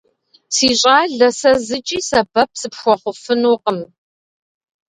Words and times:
Си 0.55 0.69
щӏалэ, 0.79 1.29
сэ 1.39 1.51
зыкӏи 1.65 1.99
сэбэп 2.07 2.49
сыпхуэхъуфынукъым. 2.59 3.79